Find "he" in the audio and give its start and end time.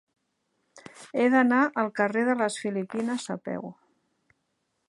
1.19-1.27